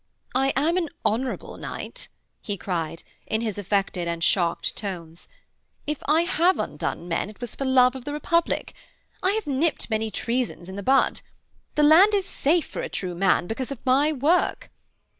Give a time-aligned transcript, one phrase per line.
[0.33, 2.07] 'I am an honourable knight,'
[2.41, 5.27] he cried, in his affected and shocked tones.
[5.85, 8.73] 'If I have undone men, it was for love of the republic.
[9.21, 11.21] I have nipped many treasons in the bud.
[11.75, 14.71] The land is safe for a true man, because of my work.'